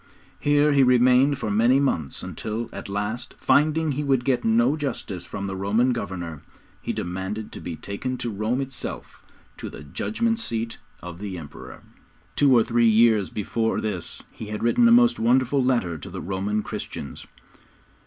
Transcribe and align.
Here 0.39 0.71
he 0.73 0.81
remained 0.81 1.37
for 1.37 1.51
many 1.51 1.79
months, 1.79 2.23
until, 2.23 2.69
at 2.73 2.89
last, 2.89 3.35
finding 3.37 3.91
he 3.91 4.03
would 4.03 4.25
get 4.25 4.43
no 4.43 4.75
justice 4.75 5.27
from 5.27 5.45
the 5.45 5.55
Roman 5.55 5.93
governor, 5.93 6.41
he 6.81 6.91
demanded 6.91 7.51
to 7.51 7.61
be 7.61 7.75
taken 7.75 8.17
to 8.17 8.31
Rome 8.31 8.61
itself 8.61 9.23
to 9.57 9.69
the 9.69 9.83
Judgment 9.83 10.39
Seat 10.39 10.79
of 11.03 11.19
the 11.19 11.37
Emperor. 11.37 11.83
Two 12.35 12.51
or 12.57 12.63
three 12.63 12.89
years 12.89 13.29
before 13.29 13.79
this 13.79 14.23
he 14.31 14.47
had 14.47 14.63
written 14.63 14.87
a 14.87 14.91
most 14.91 15.19
wonderful 15.19 15.63
letter 15.63 15.99
to 15.99 16.09
the 16.09 16.19
Roman 16.19 16.63
Christians. 16.63 17.27